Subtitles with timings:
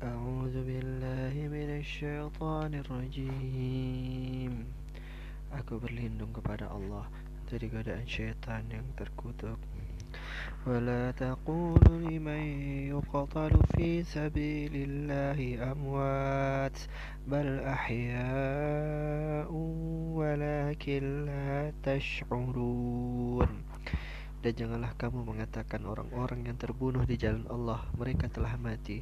[0.00, 4.52] أعوذ بالله من الشيطان الرجيم.
[5.52, 7.04] Aku berlindung kepada Allah
[7.44, 9.60] dari godaan syaitan yang terkutuk.
[10.66, 12.42] ولا تقولوا لمن
[12.88, 16.78] يقتل في سبيل الله أموات
[17.28, 19.52] بل أحياء
[20.16, 23.69] ولكن لا تشعرون
[24.45, 29.01] Dan janganlah kamu mengatakan orang-orang yang terbunuh di jalan Allah Mereka telah mati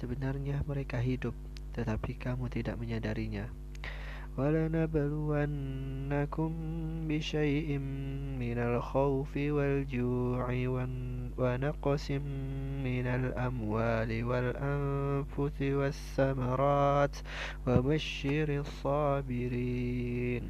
[0.00, 1.36] Sebenarnya mereka hidup
[1.76, 3.52] Tetapi kamu tidak menyadarinya
[4.38, 5.40] ولنبلونكم
[7.08, 7.78] بشيء
[8.38, 10.46] من الخوف والجوع
[11.38, 12.10] ونقص
[12.84, 17.16] من الأموال والأنفس والثمرات
[17.66, 20.42] وبشر الصابرين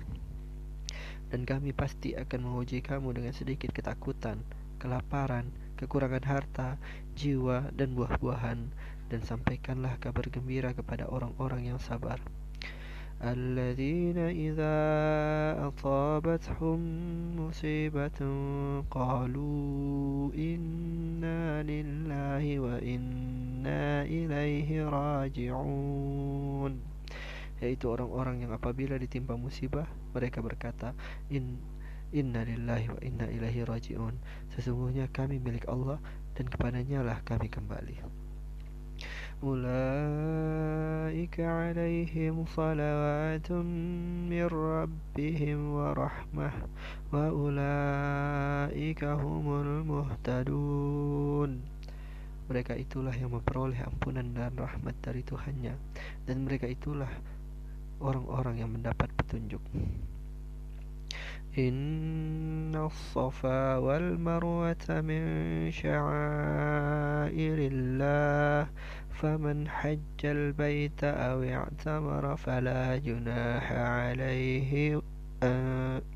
[1.32, 4.40] dan kami pasti akan menguji kamu dengan sedikit ketakutan,
[4.78, 6.80] kelaparan, kekurangan harta,
[7.14, 8.70] jiwa, dan buah-buahan,
[9.08, 12.18] dan sampaikanlah kabar gembira kepada orang-orang yang sabar.
[13.18, 14.78] الذين إذا
[15.68, 16.78] أصابتهم
[17.34, 18.20] مصيبة
[18.90, 26.72] قالوا إنا لله وإنا إليه راجعون
[27.63, 30.91] yaitu orang-orang yang apabila ditimpa musibah mereka berkata
[31.31, 31.55] in
[32.13, 34.13] Inna lillahi wa inna ilahi raji'un.
[34.53, 35.97] Sesungguhnya kami milik Allah
[36.37, 38.05] Dan kepadanya lah kami kembali.
[39.41, 39.73] Ulaika
[41.41, 43.65] alaihim salawatun
[44.29, 46.53] min rabbihim wa rahmah
[47.09, 49.81] Wa ulaika humul
[52.45, 55.73] Mereka itulah yang memperoleh ampunan dan rahmat dari Tuhannya.
[56.29, 57.09] Dan mereka itulah
[57.99, 59.61] orang-orang yang mendapat petunjuk.
[61.57, 65.21] إن الصفا والمروة من
[65.71, 68.69] شعائر الله
[69.13, 75.01] فمن حج البيت أو اعتمر فلا جناح عليه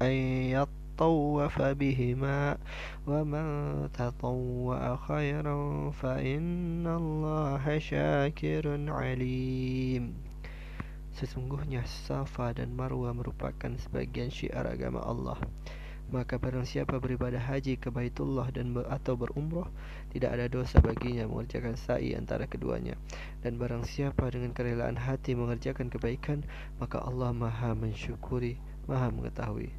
[0.01, 0.11] أن
[0.57, 2.57] يطوف بهما
[3.07, 3.47] ومن
[3.93, 10.26] تطوع خيرا فإن الله شاكر عليم
[11.17, 15.41] Sesungguhnya Safa dan Marwa merupakan sebagian syiar agama Allah.
[16.07, 19.67] Maka barang siapa beribadah haji ke Baitullah dan ber atau berumrah,
[20.13, 22.95] tidak ada dosa baginya mengerjakan sa'i antara keduanya.
[23.43, 26.47] Dan barang siapa dengan kerelaan hati mengerjakan kebaikan,
[26.79, 28.55] maka Allah Maha mensyukuri,
[28.87, 29.73] Maha mengetahui.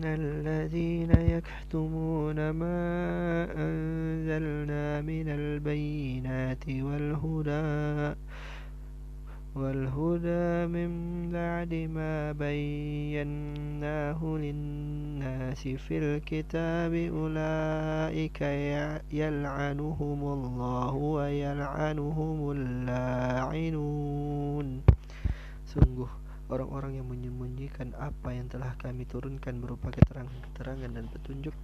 [0.00, 8.16] إن الذين يكتمون ما أنزلنا من البينات والهدى
[9.54, 10.90] والهدى من
[11.32, 18.40] بعد ما بيناه للناس في الكتاب أولئك
[19.12, 24.00] يلعنهم الله ويلعنهم اللاعنون.
[25.70, 26.29] Sungguh.
[26.49, 31.55] orang-orang yang menyembunyikan apa yang telah kami turunkan berupa keterangan-keterangan dan petunjuk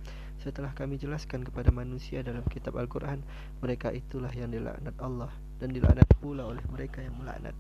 [0.42, 3.22] setelah kami jelaskan kepada manusia dalam kitab Al-Quran
[3.62, 5.30] mereka itulah yang dilaknat Allah
[5.62, 7.54] dan dilaknat pula oleh mereka yang melaknat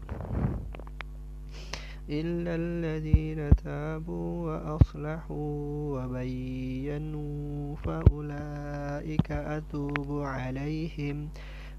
[2.11, 5.55] إلا الذين تابوا وأصلحوا
[5.95, 11.29] وبينوا فأولئك أتوب عليهم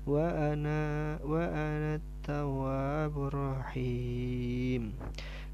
[0.06, 0.82] وأنا
[1.24, 4.65] وأنا التواب الرحيم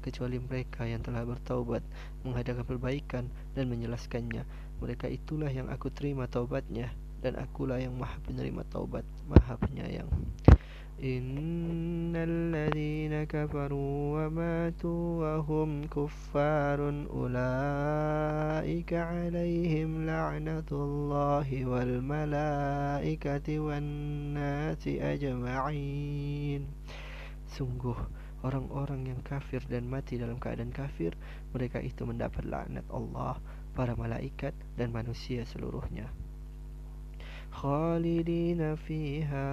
[0.04, 1.80] kecuali mereka yang telah bertaubat
[2.20, 3.24] mengadakan perbaikan
[3.56, 4.44] dan menjelaskannya.
[4.84, 6.92] Mereka itulah yang aku terima taubatnya
[7.24, 10.12] dan akulah yang maha penerima taubat maha penyayang.
[14.14, 23.84] Wa matu wa hum kuffarun ulaika alaihim la'natullahi wal malaikati wan
[24.38, 26.68] nasi ajma'in.
[27.50, 31.16] Sungguh orang-orang yang kafir dan mati dalam keadaan kafir
[31.56, 33.40] mereka itu mendapat laknat Allah
[33.72, 36.12] para malaikat dan manusia seluruhnya.
[38.84, 39.48] Fiha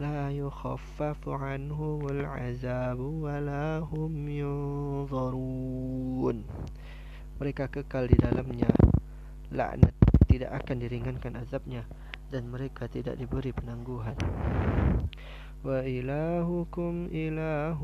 [0.00, 5.68] la yukhaffafu anhumul azabu wa la hum yunzarun.
[7.36, 8.72] Mereka kekal di dalamnya.
[9.52, 9.92] Laknat
[10.30, 11.84] tidak akan diringankan azabnya
[12.32, 14.16] dan mereka tidak diberi penangguhan
[15.62, 17.78] وإلهكم إله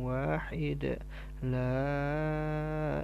[0.00, 0.82] واحد
[1.44, 1.84] لا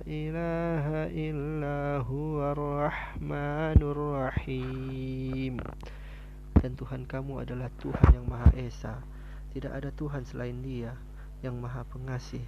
[0.08, 4.32] إله إلا illa huwa rahmanur
[6.62, 9.02] dan Tuhan kamu adalah Tuhan yang Maha Esa.
[9.50, 10.94] Tidak ada Tuhan selain dia
[11.42, 12.46] yang Maha Pengasih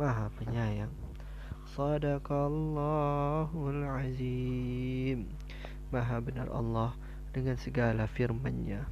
[0.00, 0.88] Maha Penyayang.
[1.76, 5.28] Sadaqallahul Azim.
[5.92, 6.96] Maha benar Allah
[7.36, 8.88] dengan segala firman-Nya.